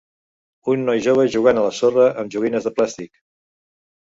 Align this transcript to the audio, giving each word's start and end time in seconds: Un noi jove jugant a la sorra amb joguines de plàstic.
Un 0.73 0.85
noi 0.87 1.03
jove 1.07 1.25
jugant 1.35 1.59
a 1.59 1.67
la 1.67 1.75
sorra 1.81 2.07
amb 2.23 2.33
joguines 2.37 2.67
de 2.71 2.73
plàstic. 2.81 3.15